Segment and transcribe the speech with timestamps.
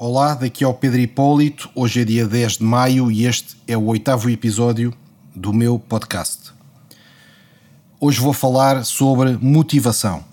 [0.00, 1.68] Olá, daqui é o Pedro Hipólito.
[1.74, 4.94] Hoje é dia 10 de maio e este é o oitavo episódio
[5.34, 6.52] do meu podcast.
[7.98, 10.24] Hoje vou falar sobre motivação.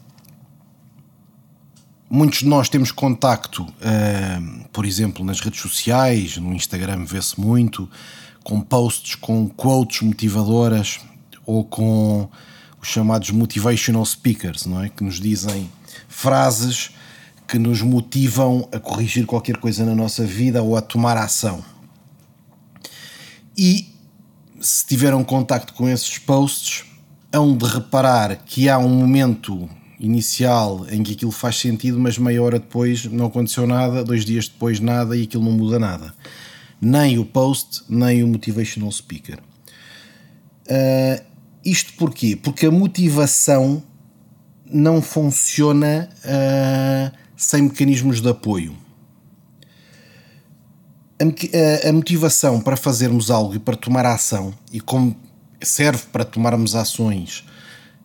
[2.07, 7.89] Muitos de nós temos contacto, uh, por exemplo, nas redes sociais, no Instagram vê-se muito,
[8.43, 10.99] com posts com quotes motivadoras
[11.43, 12.29] ou com
[12.79, 14.89] os chamados motivational speakers, não é?
[14.89, 15.67] Que nos dizem
[16.07, 16.91] frases
[17.47, 21.63] que nos motivam a corrigir qualquer coisa na nossa vida ou a tomar ação.
[23.57, 23.93] E
[24.59, 26.85] se tiveram contacto com esses posts,
[27.31, 32.41] hão de reparar que há um momento inicial em que aquilo faz sentido, mas meia
[32.41, 36.13] hora depois não aconteceu nada, dois dias depois nada e aquilo não muda nada.
[36.81, 39.39] Nem o post, nem o motivational speaker.
[40.67, 41.23] Uh,
[41.63, 42.35] isto porquê?
[42.35, 43.83] Porque a motivação
[44.65, 48.75] não funciona uh, sem mecanismos de apoio.
[51.87, 55.15] A, motivação para fazermos algo e para tomar ação, e como
[55.61, 57.45] serve para tomarmos ações,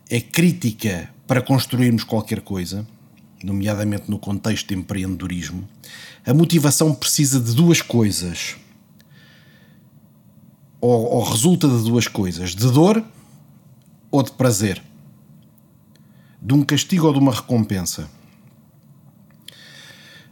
[0.09, 2.87] é crítica para construirmos qualquer coisa,
[3.43, 5.69] nomeadamente no contexto de empreendedorismo.
[6.25, 8.57] A motivação precisa de duas coisas.
[10.81, 13.05] Ou, ou resulta de duas coisas: de dor
[14.11, 14.83] ou de prazer.
[16.43, 18.09] De um castigo ou de uma recompensa.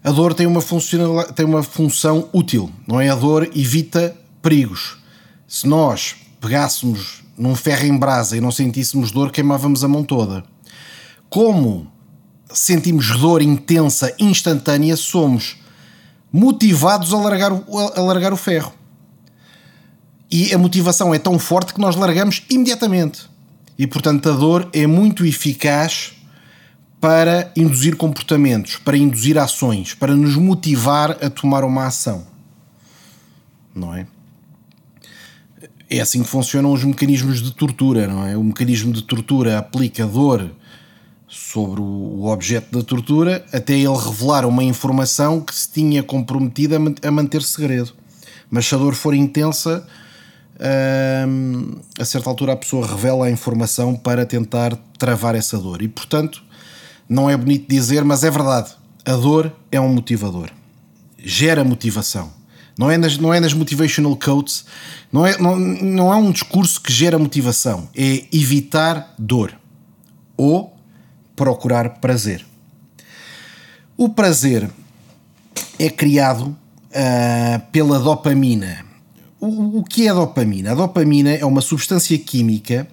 [0.09, 0.63] A dor tem uma,
[1.35, 3.11] tem uma função útil, não é?
[3.11, 4.97] A dor evita perigos.
[5.47, 10.43] Se nós pegássemos num ferro em brasa e não sentíssemos dor, queimávamos a mão toda.
[11.29, 11.93] Como
[12.51, 15.59] sentimos dor intensa, instantânea, somos
[16.33, 18.73] motivados a largar, a largar o ferro.
[20.31, 23.29] E a motivação é tão forte que nós largamos imediatamente.
[23.79, 26.13] E portanto a dor é muito eficaz
[27.01, 32.27] para induzir comportamentos, para induzir ações, para nos motivar a tomar uma ação.
[33.75, 34.07] Não é?
[35.89, 38.37] É assim que funcionam os mecanismos de tortura, não é?
[38.37, 40.51] O mecanismo de tortura aplica dor
[41.27, 47.11] sobre o objeto da tortura até ele revelar uma informação que se tinha comprometido a
[47.11, 47.93] manter segredo.
[48.51, 49.87] Mas se a dor for intensa,
[51.29, 55.83] hum, a certa altura a pessoa revela a informação para tentar travar essa dor.
[55.83, 56.43] E portanto,
[57.09, 58.73] não é bonito dizer, mas é verdade.
[59.05, 60.51] A dor é um motivador.
[61.19, 62.31] Gera motivação.
[62.79, 64.65] Não é nas, não é nas motivational codes,
[65.11, 67.89] não é, não, não é um discurso que gera motivação.
[67.97, 69.59] É evitar dor
[70.37, 70.77] ou
[71.35, 72.47] procurar prazer.
[73.97, 74.71] O prazer
[75.79, 76.57] é criado
[76.91, 78.85] uh, pela dopamina.
[79.41, 80.71] O, o que é a dopamina?
[80.71, 82.87] A dopamina é uma substância química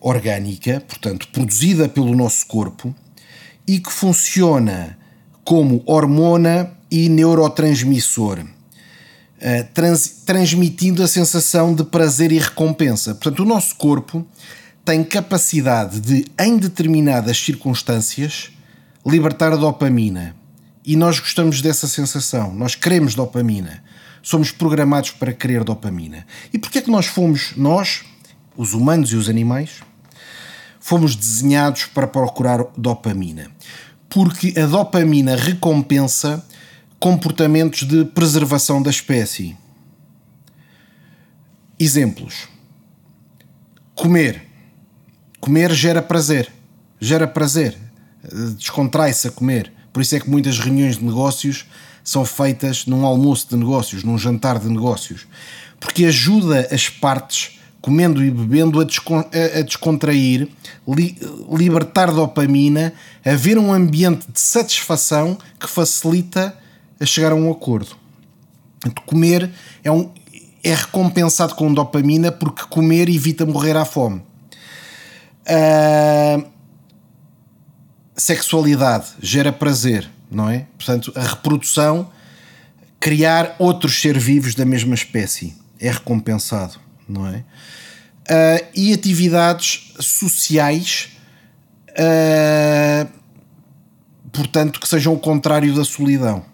[0.00, 2.94] orgânica, portanto, produzida pelo nosso corpo,
[3.66, 4.98] e que funciona
[5.44, 8.44] como hormona e neurotransmissor,
[9.40, 13.14] eh, trans, transmitindo a sensação de prazer e recompensa.
[13.14, 14.26] Portanto, o nosso corpo
[14.84, 18.50] tem capacidade de, em determinadas circunstâncias,
[19.06, 20.36] libertar dopamina.
[20.84, 23.82] E nós gostamos dessa sensação, nós queremos dopamina.
[24.22, 26.26] Somos programados para querer dopamina.
[26.52, 28.02] E porquê é que nós fomos, nós,
[28.56, 29.82] os humanos e os animais,
[30.82, 33.50] fomos desenhados para procurar dopamina.
[34.10, 36.44] Porque a dopamina recompensa
[36.98, 39.56] comportamentos de preservação da espécie.
[41.78, 42.48] Exemplos:
[43.94, 44.42] comer.
[45.40, 46.52] Comer gera prazer.
[47.00, 47.78] Gera prazer.
[48.56, 49.72] Descontrai-se a comer.
[49.92, 51.66] Por isso é que muitas reuniões de negócios
[52.04, 55.26] são feitas num almoço de negócios, num jantar de negócios.
[55.78, 59.24] Porque ajuda as partes comendo e bebendo, a, descon
[59.58, 60.48] a descontrair,
[60.86, 61.18] li
[61.50, 62.94] libertar dopamina,
[63.24, 66.56] haver um ambiente de satisfação que facilita
[66.98, 67.96] a chegar a um acordo.
[69.04, 69.50] Comer
[69.82, 70.10] é, um,
[70.62, 74.22] é recompensado com dopamina porque comer evita morrer à fome.
[75.44, 76.44] A
[78.16, 80.66] sexualidade gera prazer, não é?
[80.78, 82.08] Portanto, a reprodução,
[83.00, 87.44] criar outros seres vivos da mesma espécie é recompensado não é?
[88.22, 91.10] Uh, e atividades sociais,
[91.90, 93.08] uh,
[94.32, 96.44] portanto, que sejam o contrário da solidão.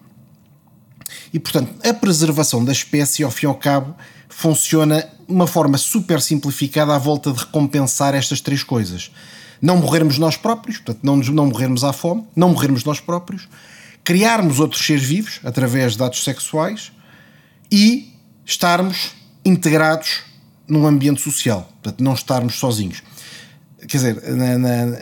[1.32, 3.94] E, portanto, a preservação da espécie, ao fim e ao cabo,
[4.28, 9.10] funciona de uma forma super simplificada à volta de recompensar estas três coisas.
[9.60, 13.48] Não morrermos nós próprios, portanto, não, não morrermos à fome, não morrermos nós próprios,
[14.04, 16.92] criarmos outros seres vivos através de atos sexuais
[17.70, 18.14] e
[18.46, 19.10] estarmos
[19.44, 20.22] integrados
[20.68, 23.02] num ambiente social, portanto, não estarmos sozinhos.
[23.86, 24.98] Quer dizer, na, na,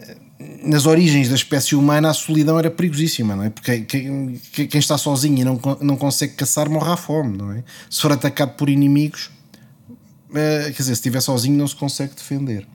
[0.63, 3.51] nas origens da espécie humana a solidão era perigosíssima, não é?
[3.51, 7.65] Porque quem, quem está sozinho e não, não consegue caçar morre à fome, não é?
[7.91, 9.31] Se for atacado por inimigos,
[10.35, 12.67] eh, quer dizer, se estiver sozinho não se consegue defender.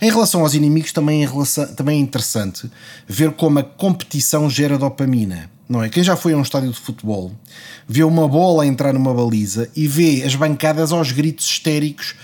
[0.00, 2.70] Em relação aos inimigos, também relação, também é interessante
[3.08, 5.50] ver como a competição gera dopamina.
[5.68, 5.88] Não é?
[5.88, 7.32] Quem já foi a um estádio de futebol
[7.88, 12.14] vê uma bola entrar numa baliza e vê as bancadas aos gritos histéricos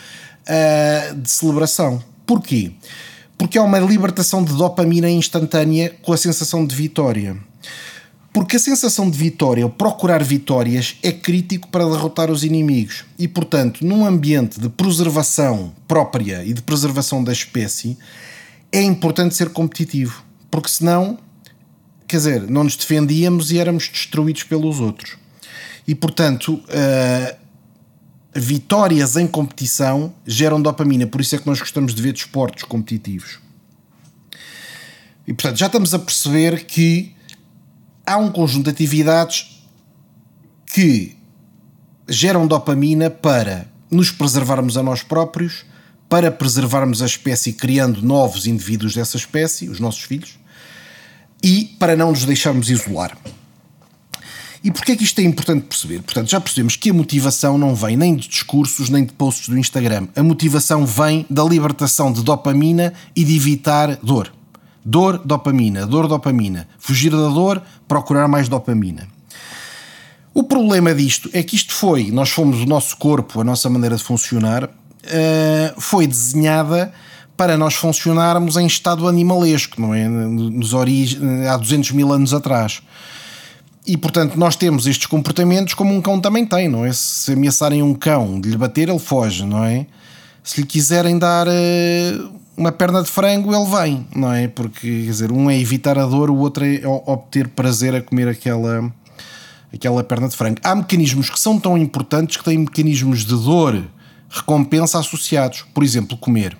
[0.42, 2.02] uh, de celebração.
[2.24, 2.72] Porquê?
[3.36, 7.36] Porque há uma libertação de dopamina instantânea com a sensação de vitória.
[8.32, 13.04] Porque a sensação de vitória, ou procurar vitórias, é crítico para derrotar os inimigos.
[13.18, 17.98] E, portanto, num ambiente de preservação própria e de preservação da espécie,
[18.70, 20.24] é importante ser competitivo.
[20.50, 21.18] Porque senão,
[22.12, 25.16] quer dizer, não nos defendíamos e éramos destruídos pelos outros.
[25.88, 27.36] E, portanto, uh,
[28.34, 33.38] vitórias em competição geram dopamina, por isso é que nós gostamos de ver desportos competitivos.
[35.26, 37.14] E portanto, já estamos a perceber que
[38.04, 39.64] há um conjunto de atividades
[40.66, 41.16] que
[42.06, 45.64] geram dopamina para nos preservarmos a nós próprios,
[46.10, 50.41] para preservarmos a espécie criando novos indivíduos dessa espécie, os nossos filhos,
[51.42, 53.16] e para não nos deixarmos isolar.
[54.64, 56.02] E porquê é que isto é importante perceber?
[56.02, 59.58] Portanto, já percebemos que a motivação não vem nem de discursos nem de posts do
[59.58, 60.06] Instagram.
[60.14, 64.32] A motivação vem da libertação de dopamina e de evitar dor.
[64.84, 66.68] Dor, dopamina, dor, dopamina.
[66.78, 69.08] Fugir da dor, procurar mais dopamina.
[70.32, 73.96] O problema disto é que isto foi, nós fomos o nosso corpo, a nossa maneira
[73.96, 76.92] de funcionar, uh, foi desenhada
[77.36, 80.06] para nós funcionarmos em estado animalesco, não é?
[80.08, 82.82] Nos há 200 mil anos atrás.
[83.86, 86.92] E portanto, nós temos estes comportamentos como um cão também tem, não é?
[86.92, 89.86] Se ameaçarem um cão de lhe bater, ele foge, não é?
[90.44, 94.46] Se lhe quiserem dar uh, uma perna de frango, ele vem, não é?
[94.46, 98.28] Porque, quer dizer, um é evitar a dor, o outro é obter prazer a comer
[98.28, 98.92] aquela,
[99.74, 100.58] aquela perna de frango.
[100.62, 103.82] Há mecanismos que são tão importantes que têm mecanismos de dor,
[104.30, 105.64] recompensa associados.
[105.74, 106.56] Por exemplo, comer.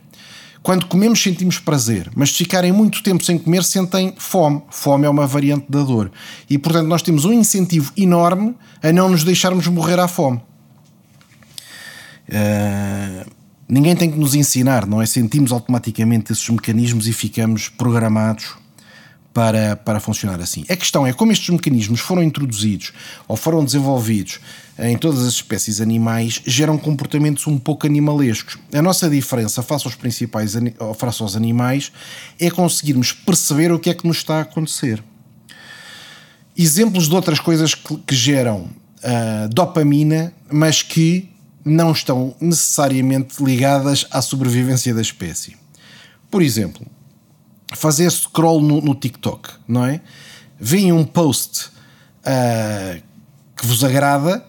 [0.62, 4.62] Quando comemos sentimos prazer, mas se ficarem muito tempo sem comer sentem fome.
[4.70, 6.10] Fome é uma variante da dor.
[6.48, 10.40] E portanto nós temos um incentivo enorme a não nos deixarmos morrer à fome.
[12.28, 13.28] Uh,
[13.68, 15.06] ninguém tem que nos ensinar, não é?
[15.06, 18.61] Sentimos automaticamente esses mecanismos e ficamos programados
[19.32, 20.64] para, para funcionar assim.
[20.68, 22.92] A questão é como estes mecanismos foram introduzidos
[23.26, 24.40] ou foram desenvolvidos
[24.78, 28.58] em todas as espécies animais geram comportamentos um pouco animalescos.
[28.72, 30.54] A nossa diferença face aos principais
[30.96, 31.92] face aos animais
[32.38, 35.02] é conseguirmos perceber o que é que nos está a acontecer.
[36.56, 38.68] Exemplos de outras coisas que, que geram
[39.02, 41.30] uh, dopamina, mas que
[41.64, 45.56] não estão necessariamente ligadas à sobrevivência da espécie.
[46.30, 46.84] Por exemplo,
[47.76, 50.00] fazer scroll no, no TikTok, não é?
[50.58, 51.70] Vem um post
[52.20, 53.02] uh,
[53.56, 54.44] que vos agrada,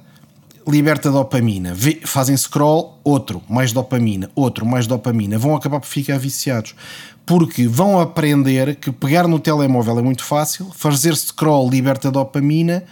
[0.68, 1.74] liberta dopamina.
[1.74, 5.38] Vê, fazem scroll, outro, mais dopamina, outro, mais dopamina.
[5.38, 6.76] Vão acabar por ficar viciados.
[7.26, 12.84] Porque vão aprender que pegar no telemóvel é muito fácil, fazer scroll liberta dopamina.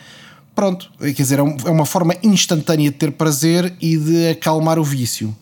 [0.56, 4.84] Pronto, quer dizer, é, é uma forma instantânea de ter prazer e de acalmar o
[4.84, 5.36] vício.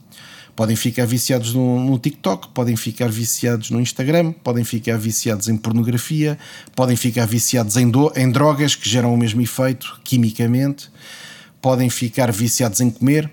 [0.59, 5.55] Podem ficar viciados no, no, TikTok, podem ficar viciados no Instagram, podem ficar viciados em
[5.55, 6.37] pornografia,
[6.75, 10.89] podem ficar viciados em, do, em drogas que geram o mesmo efeito quimicamente,
[11.61, 13.31] podem ficar viciados em comer,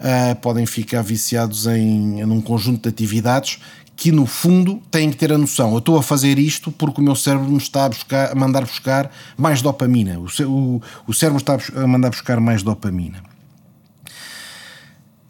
[0.00, 3.60] uh, podem ficar viciados em, em um conjunto de atividades
[3.94, 7.04] que no fundo têm que ter a noção, eu estou a fazer isto porque o
[7.04, 11.38] meu cérebro me está a, buscar, a mandar buscar mais dopamina, o, o, o cérebro
[11.38, 13.22] está a mandar buscar mais dopamina.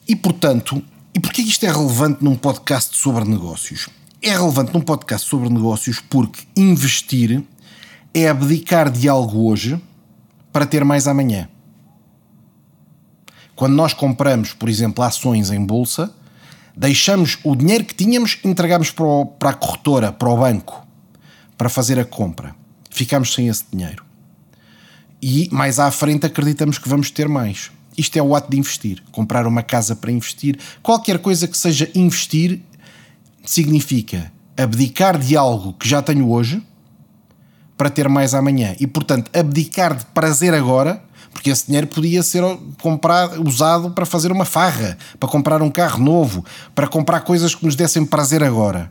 [0.08, 0.82] E portanto,
[1.18, 3.88] e porquê isto é relevante num podcast sobre negócios?
[4.22, 7.42] É relevante num podcast sobre negócios porque investir
[8.14, 9.82] é abdicar de algo hoje
[10.52, 11.48] para ter mais amanhã.
[13.56, 16.14] Quando nós compramos, por exemplo, ações em bolsa,
[16.76, 20.87] deixamos o dinheiro que tínhamos, entregamos para, o, para a corretora, para o banco,
[21.56, 22.54] para fazer a compra.
[22.90, 24.04] Ficamos sem esse dinheiro.
[25.20, 27.72] E mais à frente acreditamos que vamos ter mais.
[27.99, 29.02] Isto é o ato de investir.
[29.11, 30.59] Comprar uma casa para investir.
[30.83, 32.61] Qualquer coisa que seja investir
[33.45, 36.62] significa abdicar de algo que já tenho hoje
[37.76, 38.75] para ter mais amanhã.
[38.81, 41.02] E, portanto, abdicar de prazer agora,
[41.33, 42.43] porque esse dinheiro podia ser
[42.81, 47.64] comprado, usado para fazer uma farra, para comprar um carro novo, para comprar coisas que
[47.64, 48.90] nos dessem prazer agora.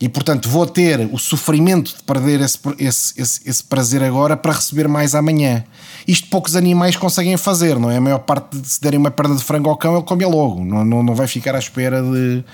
[0.00, 4.52] E portanto vou ter o sofrimento de perder esse, esse, esse, esse, prazer agora para
[4.52, 5.64] receber mais amanhã.
[6.06, 7.96] Isto poucos animais conseguem fazer, não é?
[7.96, 10.64] A maior parte de se derem uma perna de frango ao cão, ele come logo,
[10.64, 12.44] não, não, não vai ficar à espera de,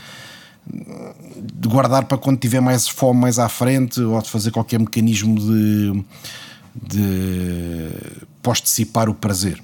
[0.66, 5.38] de guardar para quando tiver mais fome mais à frente ou de fazer qualquer mecanismo
[5.38, 6.04] de,
[6.74, 7.88] de
[8.42, 9.62] postecipar o prazer.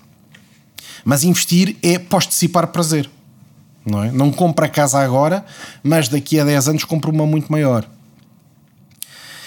[1.04, 3.08] Mas investir é postecipar prazer.
[3.86, 4.10] Não, é?
[4.10, 5.44] não compra a casa agora,
[5.80, 7.88] mas daqui a 10 anos compra uma muito maior.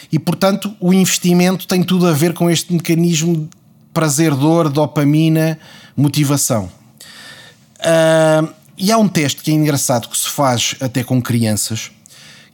[0.09, 3.49] E portanto, o investimento tem tudo a ver com este mecanismo de
[3.93, 5.59] prazer, dor, dopamina,
[5.95, 6.71] motivação.
[7.79, 11.91] Uh, e há um teste que é engraçado que se faz até com crianças,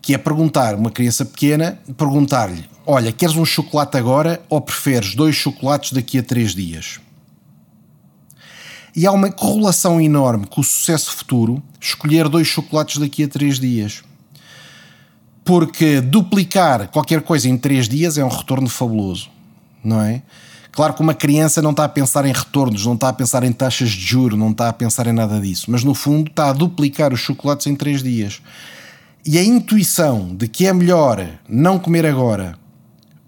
[0.02, 5.36] que é perguntar uma criança pequena, perguntar-lhe: Olha, queres um chocolate agora ou preferes dois
[5.36, 7.00] chocolates daqui a três dias?
[8.96, 13.60] E há uma correlação enorme com o sucesso futuro escolher dois chocolates daqui a três
[13.60, 14.04] dias.
[15.44, 19.30] Porque duplicar qualquer coisa em três dias é um retorno fabuloso,
[19.84, 20.24] não é?
[20.72, 23.52] Claro que uma criança não está a pensar em retornos, não está a pensar em
[23.52, 26.54] taxas de juro, não está a pensar em nada disso, mas no fundo está a
[26.54, 28.42] duplicar os chocolates em três dias.
[29.26, 32.58] E a intuição de que é melhor não comer agora,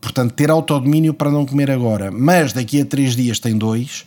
[0.02, 4.06] portanto ter autodomínio para não comer agora, mas daqui a três dias tem dois,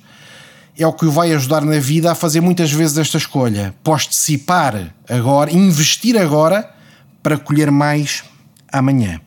[0.78, 3.74] é o que o vai ajudar na vida a fazer muitas vezes esta escolha.
[3.82, 6.70] Postecipar agora, investir agora
[7.22, 8.24] para colher mais
[8.72, 9.20] amanhã.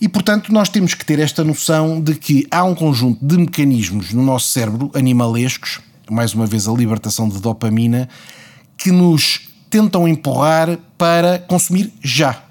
[0.00, 4.12] E, portanto, nós temos que ter esta noção de que há um conjunto de mecanismos
[4.12, 8.08] no nosso cérebro, animalescos, mais uma vez a libertação de dopamina,
[8.76, 12.42] que nos tentam empurrar para consumir já.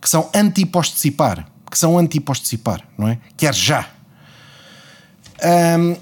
[0.00, 1.46] Que são anti-postecipar.
[1.70, 3.18] Que são anti-postecipar, não é?
[3.36, 3.88] Quer já.
[5.42, 5.96] Um,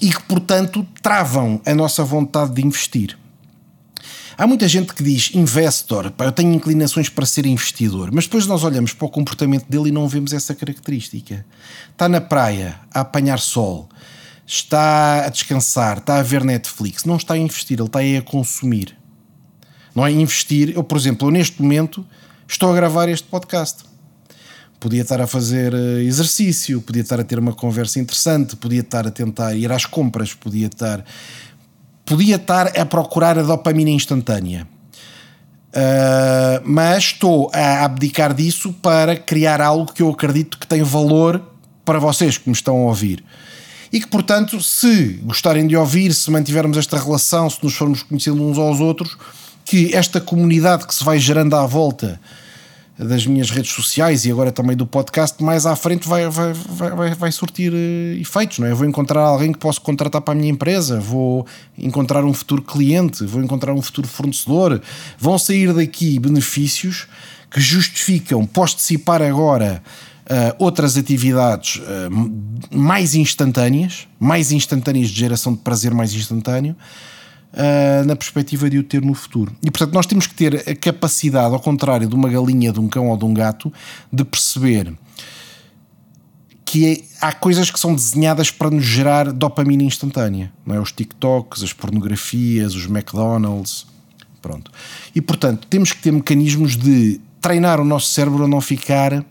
[0.00, 3.18] e que, portanto, travam a nossa vontade de investir.
[4.38, 8.46] Há muita gente que diz investor, pá, eu tenho inclinações para ser investidor, mas depois
[8.46, 11.46] nós olhamos para o comportamento dele e não vemos essa característica.
[11.90, 13.88] Está na praia a apanhar sol,
[14.46, 18.22] está a descansar, está a ver Netflix, não está a investir, ele está aí a
[18.22, 18.94] consumir.
[19.94, 20.74] Não é investir.
[20.76, 22.06] Eu, por exemplo, eu neste momento
[22.46, 23.84] estou a gravar este podcast.
[24.78, 29.06] Podia estar a fazer eh, exercício, podia estar a ter uma conversa interessante, podia estar
[29.06, 31.04] a tentar ir às compras, podia estar
[32.04, 34.66] podia estar a procurar a dopamina instantânea.
[35.76, 41.42] Uh, mas estou a abdicar disso para criar algo que eu acredito que tem valor
[41.84, 43.22] para vocês que me estão a ouvir.
[43.92, 48.42] E que, portanto, se gostarem de ouvir, se mantivermos esta relação, se nos formos conhecendo
[48.42, 49.18] uns aos outros,
[49.64, 52.20] que esta comunidade que se vai gerando à volta
[52.98, 57.14] das minhas redes sociais e agora também do podcast, mais à frente vai, vai, vai,
[57.14, 58.72] vai surtir uh, efeitos, não é?
[58.72, 63.24] Vou encontrar alguém que posso contratar para a minha empresa, vou encontrar um futuro cliente,
[63.24, 64.80] vou encontrar um futuro fornecedor,
[65.18, 67.06] vão sair daqui benefícios
[67.50, 69.82] que justificam postecipar agora
[70.30, 76.74] uh, outras atividades uh, mais instantâneas, mais instantâneas de geração de prazer mais instantâneo,
[77.56, 79.54] uh, na perspectiva de o ter no futuro.
[79.62, 82.88] E portanto, nós temos que ter a capacidade, ao contrário de uma galinha, de um
[82.88, 83.72] cão ou de um gato,
[84.12, 84.92] de perceber
[86.64, 90.80] que é, há coisas que são desenhadas para nos gerar dopamina instantânea, não é?
[90.80, 93.86] Os TikToks, as pornografias, os McDonald's,
[94.42, 94.70] pronto.
[95.14, 99.24] E portanto, temos que ter mecanismos de treinar o nosso cérebro a não ficar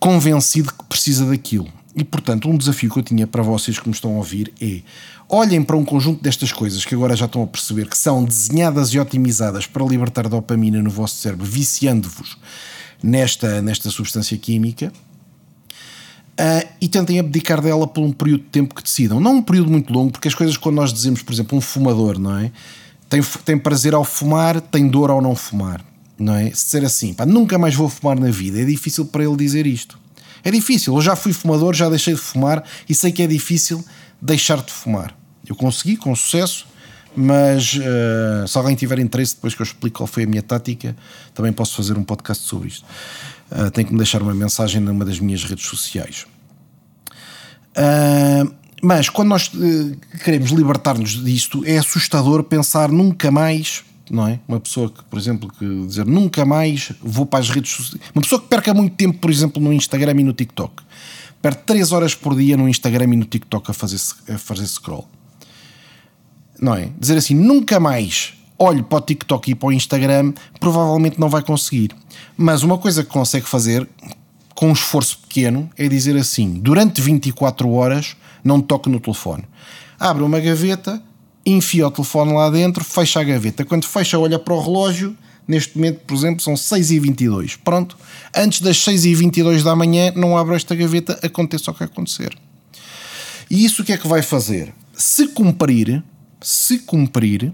[0.00, 1.68] convencido que precisa daquilo.
[1.94, 4.82] E portanto, um desafio que eu tinha para vocês que me estão a ouvir é
[5.28, 8.88] olhem para um conjunto destas coisas que agora já estão a perceber que são desenhadas
[8.88, 12.38] e otimizadas para libertar dopamina no vosso cérebro, viciando-vos
[13.02, 14.92] nesta, nesta substância química.
[16.40, 19.18] Uh, e tentem abdicar dela por um período de tempo que decidam.
[19.18, 22.16] Não um período muito longo, porque as coisas, quando nós dizemos, por exemplo, um fumador,
[22.16, 22.52] não é?
[23.08, 25.84] Tem, tem prazer ao fumar, tem dor ao não fumar,
[26.16, 26.50] não é?
[26.52, 29.66] Se dizer assim, pá, nunca mais vou fumar na vida, é difícil para ele dizer
[29.66, 29.98] isto.
[30.44, 30.94] É difícil.
[30.94, 33.84] Eu já fui fumador, já deixei de fumar e sei que é difícil
[34.20, 35.14] deixar de fumar.
[35.46, 36.66] Eu consegui com sucesso,
[37.16, 40.96] mas uh, se alguém tiver interesse, depois que eu explico qual foi a minha tática,
[41.34, 42.84] também posso fazer um podcast sobre isto.
[43.50, 46.26] Uh, tem que me deixar uma mensagem numa das minhas redes sociais.
[47.76, 48.52] Uh,
[48.82, 49.50] mas quando nós
[50.24, 54.40] queremos libertar-nos disto, é assustador pensar nunca mais, não é?
[54.46, 58.02] Uma pessoa que, por exemplo, que dizer nunca mais vou para as redes sociais.
[58.14, 60.82] Uma pessoa que perca muito tempo, por exemplo, no Instagram e no TikTok.
[61.40, 65.08] Perde 3 horas por dia no Instagram e no TikTok a fazer, a fazer scroll
[66.60, 66.90] não é?
[66.98, 71.42] Dizer assim, nunca mais olhe para o TikTok e para o Instagram, provavelmente não vai
[71.42, 71.92] conseguir.
[72.36, 73.88] Mas uma coisa que consegue fazer
[74.54, 79.44] com um esforço pequeno é dizer assim: durante 24 horas não toque no telefone.
[79.98, 81.02] Abre uma gaveta,
[81.50, 83.64] enfia o telefone lá dentro, fecha a gaveta.
[83.64, 85.16] Quando fecha, olha para o relógio.
[85.46, 87.58] Neste momento, por exemplo, são 6h22.
[87.64, 87.96] Pronto.
[88.36, 92.36] Antes das 6h22 da manhã, não abra esta gaveta, aconteça o que acontecer.
[93.50, 94.74] E isso o que é que vai fazer?
[94.92, 96.02] Se cumprir,
[96.40, 97.52] se cumprir,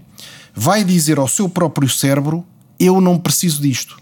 [0.53, 2.45] vai dizer ao seu próprio cérebro:
[2.77, 3.97] Eu não preciso disto.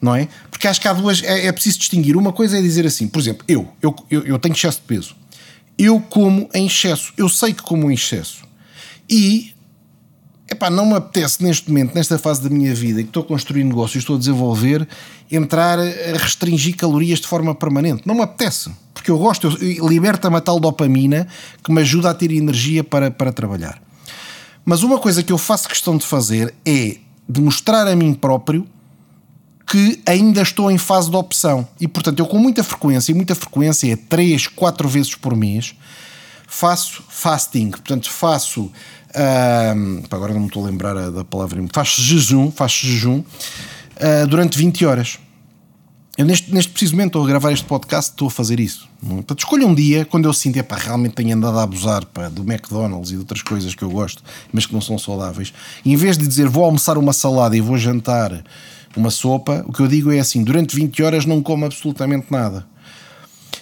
[0.00, 0.28] não é?
[0.50, 2.16] Porque acho que há duas, é, é preciso distinguir.
[2.16, 5.16] Uma coisa é dizer assim, por exemplo, eu, eu, eu, eu tenho excesso de peso.
[5.76, 8.44] Eu como em excesso, eu sei que como em excesso.
[9.10, 9.52] E
[10.50, 13.62] Epá, não me apetece neste momento, nesta fase da minha vida, que estou a construir
[13.62, 14.86] negócio e estou a desenvolver,
[15.30, 18.02] entrar a restringir calorias de forma permanente.
[18.04, 18.68] Não me apetece.
[18.92, 19.48] Porque eu gosto,
[19.88, 21.28] liberta-me a tal dopamina
[21.62, 23.80] que me ajuda a ter energia para, para trabalhar.
[24.64, 26.96] Mas uma coisa que eu faço questão de fazer é
[27.28, 28.66] demonstrar a mim próprio
[29.68, 31.66] que ainda estou em fase de opção.
[31.80, 35.76] E portanto, eu com muita frequência, e muita frequência é 3, 4 vezes por mês,
[36.48, 37.70] faço fasting.
[37.70, 38.70] Portanto, faço
[39.10, 41.62] Uh, agora não me estou a lembrar da palavra.
[41.72, 45.18] Faz jejum, faz jejum uh, durante 20 horas.
[46.16, 48.88] Eu neste, neste preciso momento estou a gravar este podcast, estou a fazer isso.
[49.00, 52.42] Portanto, escolho um dia quando eu sinto, epá, realmente tenho andado a abusar pá, do
[52.42, 55.52] McDonald's e de outras coisas que eu gosto, mas que não são saudáveis.
[55.84, 58.44] E em vez de dizer vou almoçar uma salada e vou jantar
[58.96, 62.66] uma sopa, o que eu digo é assim: durante 20 horas não como absolutamente nada.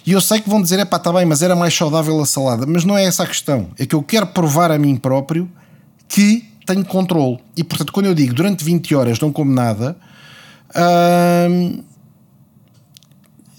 [0.05, 2.25] E eu sei que vão dizer, é pá, está bem, mas era mais saudável a
[2.25, 2.65] salada.
[2.65, 3.69] Mas não é essa a questão.
[3.77, 5.49] É que eu quero provar a mim próprio
[6.07, 7.39] que tenho controle.
[7.55, 9.95] E portanto, quando eu digo durante 20 horas não como nada,
[11.49, 11.83] hum,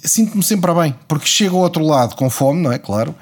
[0.02, 0.94] sinto-me sempre bem.
[1.06, 2.78] Porque chego ao outro lado com fome, não é?
[2.78, 3.14] Claro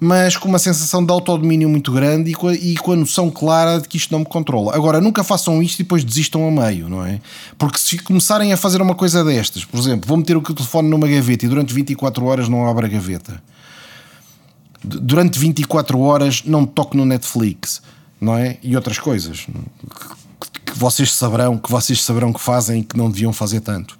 [0.00, 3.30] mas com uma sensação de autodomínio muito grande e com, a, e com a noção
[3.30, 4.74] clara de que isto não me controla.
[4.74, 7.20] Agora, nunca façam isto e depois desistam a meio, não é?
[7.56, 11.08] Porque se começarem a fazer uma coisa destas, por exemplo, vou meter o telefone numa
[11.08, 13.42] gaveta e durante 24 horas não abro a gaveta.
[14.82, 17.80] Durante 24 horas não toco no Netflix,
[18.20, 18.58] não é?
[18.62, 19.46] E outras coisas
[20.66, 23.98] que, vocês saberão, que vocês saberão que fazem e que não deviam fazer tanto.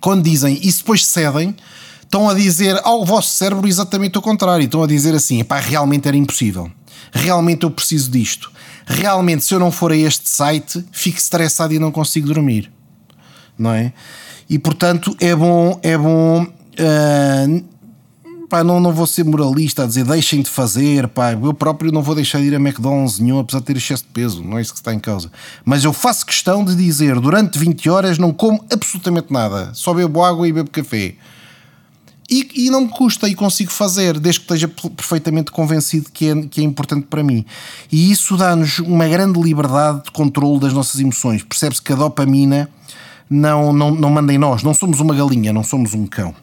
[0.00, 1.56] Quando dizem e depois cedem,
[2.12, 4.66] estão a dizer ao vosso cérebro exatamente o contrário.
[4.66, 6.70] Estão a dizer assim: pá, realmente era impossível.
[7.10, 8.52] Realmente eu preciso disto.
[8.84, 12.70] Realmente, se eu não for a este site, fico estressado e não consigo dormir.
[13.58, 13.94] Não é?
[14.48, 16.42] E portanto, é bom, é bom.
[16.42, 17.64] Uh,
[18.48, 22.02] pá, não, não vou ser moralista a dizer deixem de fazer, pá, eu próprio não
[22.02, 24.62] vou deixar de ir a McDonald's nenhum, apesar de ter excesso de peso, não é
[24.62, 25.30] isso que está em causa.
[25.64, 30.22] Mas eu faço questão de dizer durante 20 horas não como absolutamente nada, só bebo
[30.22, 31.14] água e bebo café.
[32.32, 36.46] E, e, não me custa e consigo fazer, desde que esteja perfeitamente convencido que é,
[36.46, 37.44] que é importante para mim.
[37.90, 41.42] E isso dá-nos uma grande liberdade de controle das nossas emoções.
[41.42, 42.70] Percebe-se que a dopamina
[43.28, 44.62] não, não, não manda em nós.
[44.62, 46.34] Não somos uma galinha, não somos um cão.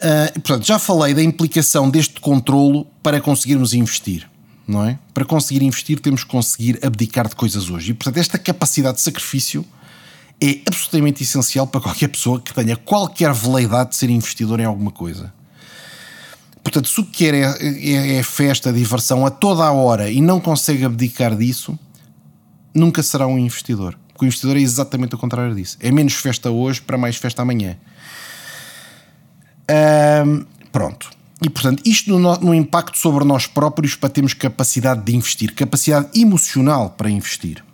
[0.00, 4.28] Uh, portanto, já falei da implicação deste controlo para conseguirmos investir.
[4.66, 4.98] Não é?
[5.14, 7.92] Para conseguir investir, temos que conseguir abdicar de coisas hoje.
[7.92, 9.64] E, portanto, esta capacidade de sacrifício
[10.42, 14.90] é absolutamente essencial para qualquer pessoa que tenha qualquer veleidade de ser investidor em alguma
[14.90, 15.32] coisa.
[16.62, 20.20] Portanto, se o que quer é, é, é, festa, diversão a toda a hora e
[20.20, 21.78] não consegue abdicar disso,
[22.74, 23.98] nunca será um investidor.
[24.08, 25.76] Porque o investidor é exatamente o contrário disso.
[25.80, 27.76] É menos festa hoje para mais festa amanhã.
[30.70, 31.10] pronto.
[31.42, 36.08] E portanto, isto no, no impacto sobre nós próprios para termos capacidade de investir, capacidade
[36.20, 37.64] emocional para investir.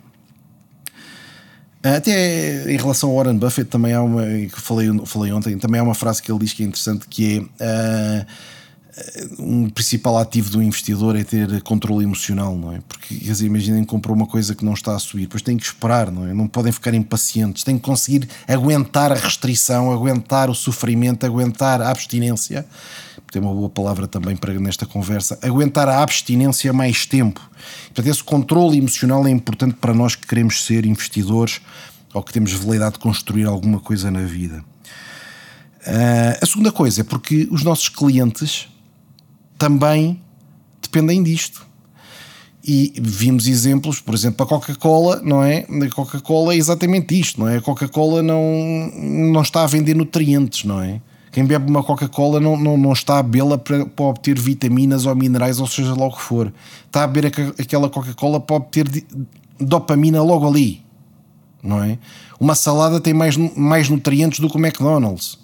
[1.83, 5.83] Até em relação ao Warren Buffett também há uma que falei, falei ontem, também há
[5.83, 8.27] uma frase que ele diz que é interessante que é uh,
[9.37, 12.79] um principal ativo do investidor é ter controle emocional, não é?
[12.87, 15.65] Porque quer imaginem que comprou uma coisa que não está a subir, depois tem que
[15.65, 16.33] esperar, não é?
[16.33, 21.89] Não podem ficar impacientes, têm que conseguir aguentar a restrição, aguentar o sofrimento, aguentar a
[21.89, 22.65] abstinência
[23.31, 27.41] tem uma boa palavra também para nesta conversa, aguentar a abstinência mais tempo.
[27.87, 31.59] Portanto, esse controle emocional é importante para nós que queremos ser investidores
[32.13, 34.63] ou que temos veleidade de construir alguma coisa na vida.
[35.85, 38.67] Uh, a segunda coisa é porque os nossos clientes
[39.57, 40.21] também
[40.81, 41.65] dependem disto.
[42.63, 45.65] E vimos exemplos, por exemplo, a Coca-Cola, não é?
[45.85, 47.57] A Coca-Cola é exatamente isto, não é?
[47.57, 51.01] A Coca-Cola não, não está a vender nutrientes, não é?
[51.31, 55.15] Quem bebe uma Coca-Cola não, não, não está a bê-la para, para, obter vitaminas ou
[55.15, 56.51] minerais, ou seja lá o que for.
[56.85, 59.05] Está a beber aquela Coca-Cola para obter
[59.59, 60.83] dopamina logo ali.
[61.63, 61.97] Não é?
[62.39, 65.37] Uma salada tem mais, mais nutrientes do que o McDonald's.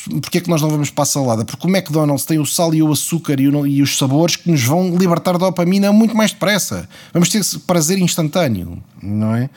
[0.00, 1.44] Porquê é que nós não vamos para a salada?
[1.44, 4.50] Porque o McDonald's tem o sal e o açúcar e, o, e os sabores que
[4.50, 6.88] nos vão libertar dopamina muito mais depressa.
[7.12, 9.50] Vamos ter prazer instantâneo, não é?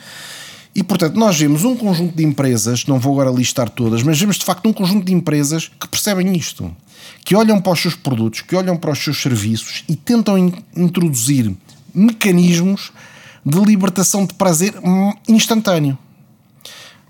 [0.74, 4.38] E portanto, nós vemos um conjunto de empresas, não vou agora listar todas, mas vemos
[4.38, 6.74] de facto um conjunto de empresas que percebem isto,
[7.24, 10.52] que olham para os seus produtos, que olham para os seus serviços e tentam in
[10.76, 11.54] introduzir
[11.92, 12.92] mecanismos
[13.44, 14.74] de libertação de prazer
[15.26, 15.98] instantâneo.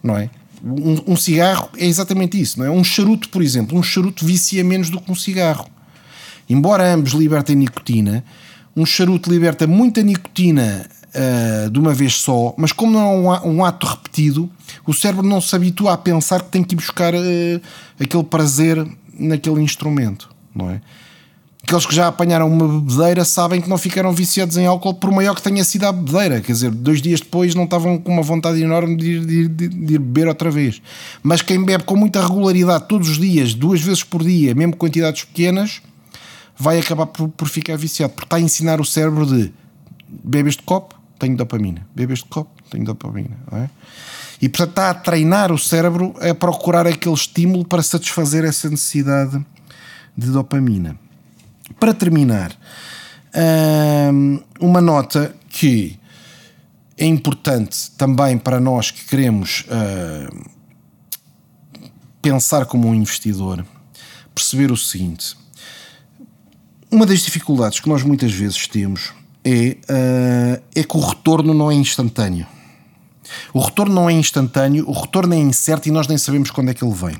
[0.02, 0.30] Não é?
[0.62, 2.70] Um, um, cigarro é exatamente isso, não é?
[2.70, 5.66] Um charuto, por exemplo, um charuto vicia menos do que um cigarro.
[6.48, 8.24] Embora ambos libertem nicotina,
[8.76, 13.64] um charuto liberta muita nicotina uh, de uma vez só, mas como não é um
[13.64, 14.50] ato repetido,
[14.86, 17.60] o cérebro não se habitua a pensar que tem que ir buscar uh,
[17.98, 18.86] aquele prazer
[19.18, 20.80] naquele instrumento, não é?
[21.70, 25.36] Aqueles que já apanharam uma bebedeira sabem que não ficaram viciados em álcool por maior
[25.36, 26.40] que tenha sido a bebedeira.
[26.40, 29.94] Quer dizer, dois dias depois não estavam com uma vontade enorme de ir, de, de,
[29.94, 30.82] ir beber outra vez.
[31.22, 35.22] Mas quem bebe com muita regularidade todos os dias, duas vezes por dia, mesmo quantidades
[35.22, 35.80] pequenas,
[36.58, 38.14] vai acabar por, por ficar viciado.
[38.14, 39.52] Porque está a ensinar o cérebro de
[40.08, 41.86] bebes de copo, tenho dopamina.
[41.94, 43.36] Bebes de copo, tenho dopamina.
[43.52, 43.68] É?
[44.42, 49.40] E portanto está a treinar o cérebro a procurar aquele estímulo para satisfazer essa necessidade
[50.18, 50.98] de dopamina.
[51.80, 52.54] Para terminar,
[54.60, 55.98] uma nota que
[56.96, 59.64] é importante também para nós que queremos
[62.20, 63.64] pensar como um investidor,
[64.34, 65.34] perceber o seguinte:
[66.90, 69.78] uma das dificuldades que nós muitas vezes temos é,
[70.74, 72.46] é que o retorno não é instantâneo.
[73.54, 76.74] O retorno não é instantâneo, o retorno é incerto e nós nem sabemos quando é
[76.74, 77.16] que ele vem.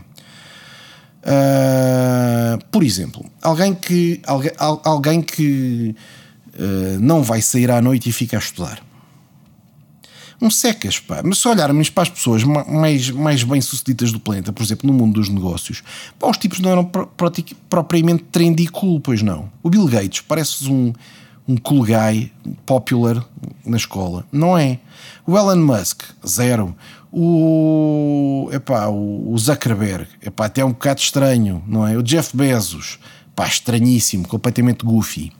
[1.22, 5.94] Uh, por exemplo, alguém que, alguém, alguém que
[6.54, 8.82] uh, não vai sair à noite e fica a estudar.
[10.40, 11.20] Um secas, pá.
[11.22, 15.20] Mas se olharmos para as pessoas mais, mais bem-sucedidas do planeta, por exemplo, no mundo
[15.20, 15.82] dos negócios,
[16.18, 16.90] pá, os tipos não eram
[17.68, 19.52] propriamente trendy cool, pois não.
[19.62, 20.94] O Bill Gates parece um,
[21.46, 22.32] um cool guy
[22.64, 23.22] popular
[23.66, 24.24] na escola.
[24.32, 24.78] Não é.
[25.26, 26.74] O Elon Musk, zero.
[27.12, 31.96] O, epá, o Zuckerberg, epá, até é um bocado estranho, não é?
[31.96, 33.00] O Jeff Bezos,
[33.34, 35.32] pá, estranhíssimo, completamente goofy.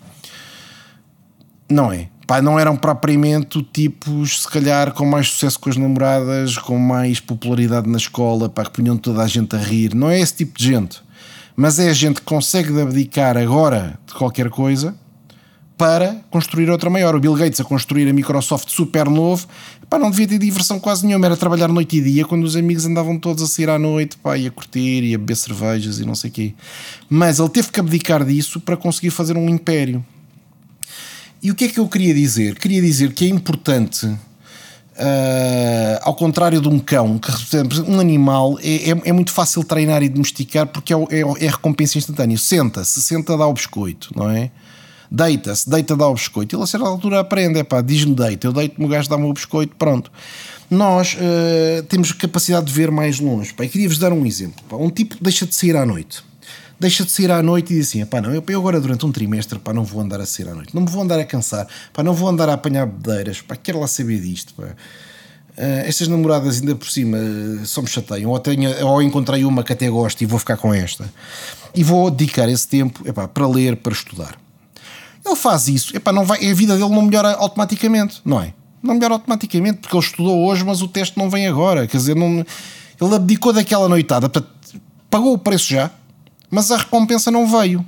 [1.68, 2.08] Não é?
[2.26, 7.20] Pá, não eram propriamente tipos, se calhar, com mais sucesso com as namoradas, com mais
[7.20, 9.94] popularidade na escola, pá, que punham toda a gente a rir.
[9.94, 11.00] Não é esse tipo de gente.
[11.54, 14.96] Mas é a gente que consegue abdicar agora de qualquer coisa
[15.80, 17.16] para construir outra maior.
[17.16, 19.46] O Bill Gates a construir a Microsoft super novo,
[19.88, 22.84] pá, não devia ter diversão quase nenhuma, era trabalhar noite e dia, quando os amigos
[22.84, 26.04] andavam todos a sair à noite, pá, e a curtir e a beber cervejas e
[26.04, 26.54] não sei o quê.
[27.08, 30.04] Mas ele teve que abdicar disso para conseguir fazer um império.
[31.42, 32.58] E o que é que eu queria dizer?
[32.58, 34.18] Queria dizer que é importante, uh,
[36.02, 37.30] ao contrário de um cão, que
[37.90, 41.96] um animal é, é, é, muito fácil treinar e domesticar porque é, é, é recompensa
[41.96, 42.36] instantânea.
[42.36, 44.50] Senta-se, senta, dá o biscoito, não é?
[45.10, 46.54] Deita-se, deita, dá o biscoito.
[46.54, 49.32] Ele a certa altura aprende, é pá, diz-me deita, eu deito-me, o gajo dá-me o
[49.32, 50.10] biscoito, pronto.
[50.70, 53.52] Nós uh, temos capacidade de ver mais longe.
[53.52, 54.62] Pá, e queria-vos dar um exemplo.
[54.68, 54.76] Pá.
[54.76, 56.22] Um tipo deixa de sair à noite.
[56.78, 59.10] Deixa de sair à noite e diz assim: pá, não, eu, eu agora durante um
[59.10, 61.66] trimestre pá, não vou andar a sair à noite, não me vou andar a cansar,
[61.92, 64.54] pá, não vou andar a apanhar bedeiras, pá, quero lá saber disto.
[64.54, 64.64] Pá.
[65.58, 69.62] Uh, estas namoradas ainda por cima uh, só me chateiam, ou, tenho, ou encontrei uma
[69.64, 71.12] que até gosto e vou ficar com esta.
[71.74, 74.38] E vou dedicar esse tempo epá, para ler, para estudar.
[75.30, 78.52] Ele faz isso, epá, não vai, a vida dele não melhora automaticamente, não é?
[78.82, 81.86] Não melhora automaticamente porque ele estudou hoje, mas o teste não vem agora.
[81.86, 82.44] Quer dizer, não,
[83.00, 84.30] ele abdicou daquela noitada,
[85.08, 85.90] pagou o preço já,
[86.50, 87.84] mas a recompensa não veio.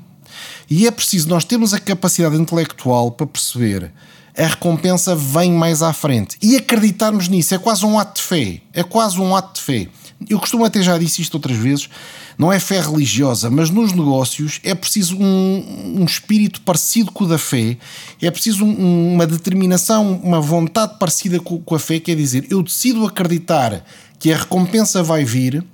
[0.70, 3.92] E é preciso, nós temos a capacidade intelectual para perceber
[4.36, 6.36] a recompensa vem mais à frente.
[6.40, 8.60] E acreditarmos nisso é quase um ato de fé.
[8.72, 9.88] É quase um ato de fé.
[10.28, 11.88] Eu costumo até já disse isto outras vezes
[12.38, 17.28] não é fé religiosa, mas nos negócios é preciso um, um espírito parecido com o
[17.28, 17.76] da fé,
[18.20, 22.62] é preciso um, uma determinação, uma vontade parecida com, com a fé, quer dizer, eu
[22.62, 23.84] decido acreditar
[24.18, 25.64] que a recompensa vai vir,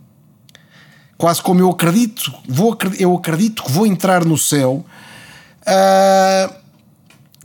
[1.16, 4.84] quase como eu acredito, vou, eu acredito que vou entrar no céu.
[5.62, 6.68] Uh,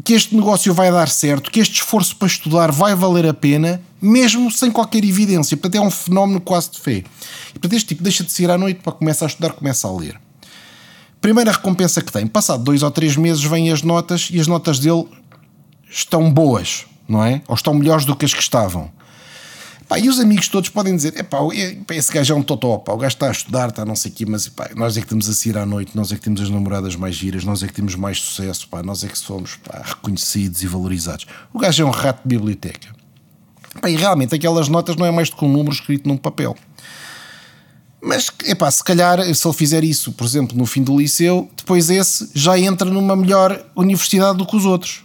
[0.04, 3.82] que este negócio vai dar certo, que este esforço para estudar vai valer a pena,
[4.04, 5.56] mesmo sem qualquer evidência.
[5.56, 6.98] Portanto, é um fenómeno quase de fé.
[7.50, 9.92] E, portanto, este tipo deixa de sair à noite para começar a estudar, começa a
[9.96, 10.20] ler.
[11.22, 14.78] Primeira recompensa que tem, passado dois ou três meses, vêm as notas e as notas
[14.78, 15.08] dele
[15.90, 17.42] estão boas, não é?
[17.48, 18.92] Ou estão melhores do que as que estavam.
[19.88, 21.38] Pá, e os amigos todos podem dizer: é pá,
[21.92, 24.14] esse gajo é um totó, pá, o gajo está a estudar, está não sei o
[24.14, 26.42] quê, mas pá, nós é que temos a sair à noite, nós é que temos
[26.42, 29.56] as namoradas mais giras, nós é que temos mais sucesso, pá, nós é que somos
[29.56, 31.26] pá, reconhecidos e valorizados.
[31.54, 33.03] O gajo é um rato de biblioteca.
[33.88, 36.56] E realmente aquelas notas não é mais do que um número escrito num papel.
[38.02, 41.90] Mas, epá, se calhar, se ele fizer isso, por exemplo, no fim do liceu, depois
[41.90, 45.04] esse já entra numa melhor universidade do que os outros,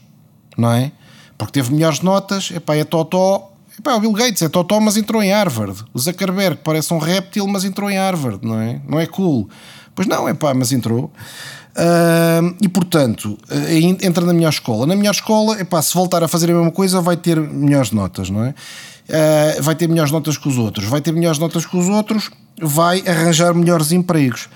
[0.56, 0.90] não é?
[1.36, 5.22] Porque teve melhores notas, epá, é totó, Epá, o Bill Gates é totó, mas entrou
[5.22, 5.84] em Harvard.
[5.94, 8.80] O Zuckerberg parece um réptil, mas entrou em Harvard, não é?
[8.84, 9.48] Não é cool.
[9.94, 11.12] Pois não, é pá, mas entrou.
[11.76, 14.86] Uh, e portanto, uh, entra na melhor escola.
[14.86, 18.30] Na melhor escola, epá, se voltar a fazer a mesma coisa, vai ter melhores notas,
[18.30, 18.54] não é?
[19.08, 20.86] Uh, vai ter melhores notas que os outros.
[20.86, 24.48] Vai ter melhores notas que os outros, vai arranjar melhores empregos.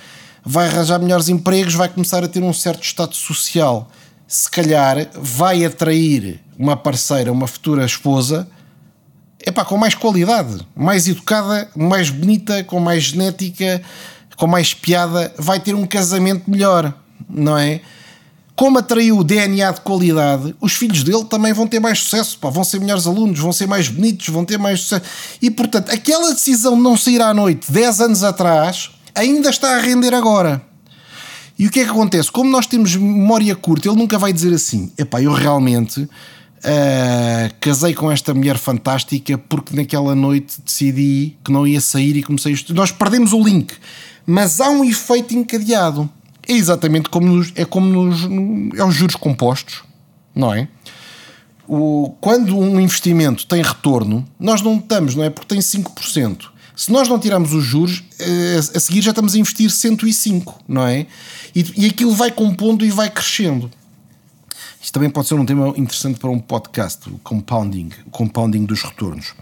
[0.45, 3.89] Vai arranjar melhores empregos, vai começar a ter um certo status social
[4.33, 8.49] se calhar vai atrair uma parceira, uma futura esposa,
[9.47, 13.83] epá, com mais qualidade, mais educada, mais bonita, com mais genética,
[14.35, 16.95] com mais piada, vai ter um casamento melhor,
[17.29, 17.81] não é?
[18.55, 22.51] Como atraiu o DNA de qualidade, os filhos dele também vão ter mais sucesso, pá,
[22.51, 25.03] vão ser melhores alunos, vão ser mais bonitos, vão ter mais sucesso.
[25.41, 29.81] E portanto, aquela decisão de não sair à noite 10 anos atrás ainda está a
[29.81, 30.63] render agora.
[31.59, 32.31] E o que é que acontece?
[32.31, 36.09] Como nós temos memória curta, ele nunca vai dizer assim: epá, eu realmente
[36.65, 42.23] Uh, casei com esta mulher fantástica porque naquela noite decidi que não ia sair e
[42.23, 42.83] comecei a estudar.
[42.83, 43.75] Nós perdemos o link,
[44.25, 46.09] mas há um efeito encadeado.
[46.47, 48.23] É exatamente como nos, é como nos,
[48.77, 49.83] é os juros compostos,
[50.35, 50.69] não é?
[51.67, 55.31] O, quando um investimento tem retorno, nós não estamos, não é?
[55.31, 56.53] Porque tem 5%.
[56.75, 60.87] Se nós não tirarmos os juros, eh, a seguir já estamos a investir 105, não
[60.87, 61.07] é?
[61.55, 63.71] E, e aquilo vai compondo e vai crescendo.
[64.81, 68.83] Isto também pode ser um tema interessante para um podcast, o compounding, o compounding dos
[68.83, 69.33] retornos.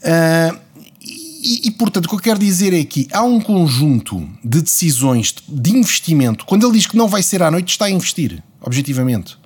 [0.00, 0.58] Uh,
[1.44, 5.34] e, e, portanto, o que eu quero dizer é que há um conjunto de decisões
[5.46, 6.46] de investimento.
[6.46, 9.36] Quando ele diz que não vai ser à noite, está a investir, objetivamente.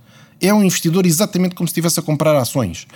[0.41, 2.87] É um investidor exatamente como se estivesse a comprar ações.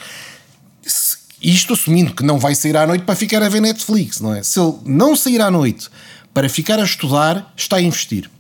[1.43, 4.45] Isto assumindo que não vai sair à noite para ficar a ver Netflix, não é?
[4.45, 5.89] Se ele não sair à noite
[6.33, 8.31] para ficar a estudar, está a investir.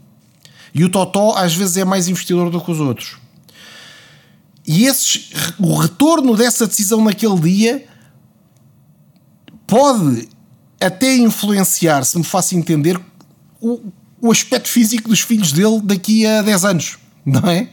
[0.73, 3.17] E o Totó às vezes é mais investidor do que os outros.
[4.65, 7.85] E esses, o retorno dessa decisão naquele dia
[9.67, 10.29] pode
[10.87, 13.01] até influenciar, se me faço entender,
[13.61, 13.81] o,
[14.21, 17.69] o aspecto físico dos filhos dele daqui a 10 anos, não é?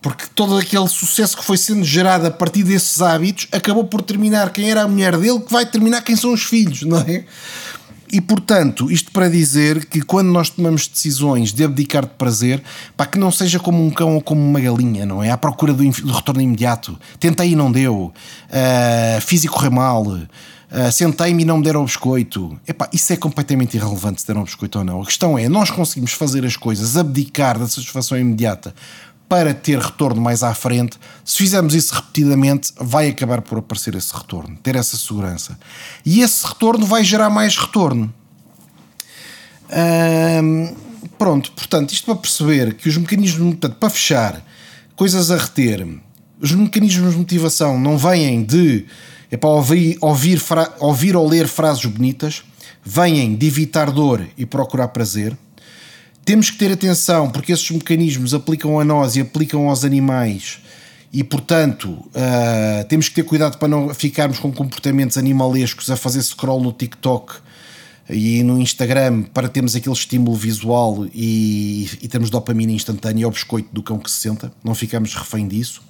[0.00, 4.50] Porque todo aquele sucesso que foi sendo gerado a partir desses hábitos acabou por terminar
[4.50, 7.24] quem era a mulher dele, que vai terminar quem são os filhos, não é?
[8.10, 12.62] E portanto, isto para dizer que quando nós tomamos decisões de abdicar de prazer,
[12.96, 15.30] para que não seja como um cão ou como uma galinha, não é?
[15.30, 16.98] À procura do, do retorno imediato.
[17.20, 18.12] Tentei e não deu.
[18.48, 20.04] Uh, fiz e correu mal.
[20.70, 22.58] Uh, Sentei-me e não me deram biscoito.
[22.66, 25.00] Epá, isso é completamente irrelevante se deram biscoito ou não.
[25.00, 28.74] A questão é, nós conseguimos fazer as coisas, abdicar da satisfação imediata
[29.28, 34.14] para ter retorno mais à frente, se fizermos isso repetidamente, vai acabar por aparecer esse
[34.14, 35.58] retorno, ter essa segurança.
[36.04, 38.12] E esse retorno vai gerar mais retorno.
[40.42, 40.74] Hum,
[41.18, 44.42] pronto, portanto, isto para perceber que os mecanismos, portanto, para fechar,
[44.96, 45.86] coisas a reter,
[46.40, 48.86] os mecanismos de motivação não vêm de
[49.30, 50.42] é para ouvir, ouvir,
[50.80, 52.42] ouvir ou ler frases bonitas,
[52.84, 55.36] vêm de evitar dor e procurar prazer.
[56.24, 60.60] Temos que ter atenção porque esses mecanismos aplicam a nós e aplicam aos animais.
[61.12, 66.22] E portanto uh, temos que ter cuidado para não ficarmos com comportamentos animalescos a fazer
[66.22, 67.36] scroll no TikTok
[68.10, 73.68] e no Instagram para termos aquele estímulo visual e, e termos dopamina instantânea ao biscoito
[73.72, 75.82] do cão que se senta, não ficamos refém disso.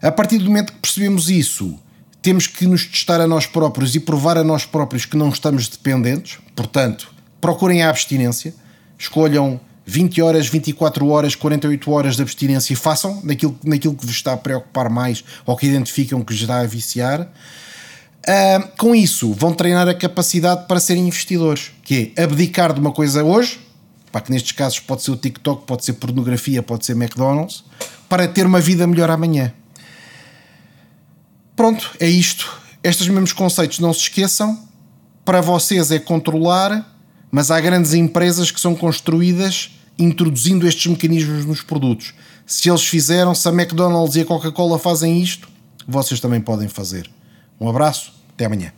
[0.00, 1.78] A partir do momento que percebemos isso,
[2.26, 5.68] temos que nos testar a nós próprios e provar a nós próprios que não estamos
[5.68, 7.08] dependentes, portanto,
[7.40, 8.52] procurem a abstinência
[8.98, 14.16] escolham 20 horas, 24 horas, 48 horas de abstinência e façam naquilo, naquilo que vos
[14.16, 17.20] está a preocupar mais ou que identificam que está a viciar.
[17.20, 22.90] Uh, com isso, vão treinar a capacidade para serem investidores, que é abdicar de uma
[22.90, 23.60] coisa hoje,
[24.10, 27.62] para que nestes casos pode ser o TikTok, pode ser pornografia, pode ser McDonald's,
[28.08, 29.52] para ter uma vida melhor amanhã.
[31.56, 32.60] Pronto, é isto.
[32.84, 34.68] Estes mesmos conceitos não se esqueçam.
[35.24, 36.94] Para vocês é controlar
[37.30, 42.14] mas há grandes empresas que são construídas introduzindo estes mecanismos nos produtos.
[42.46, 45.48] Se eles fizeram, se a McDonald's e a Coca-Cola fazem isto,
[45.86, 47.10] vocês também podem fazer.
[47.60, 48.72] Um abraço, até amanhã.